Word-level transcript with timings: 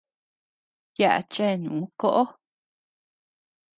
Yaʼa 0.99 1.21
chenu 1.33 1.75
koʼo. 1.99 2.23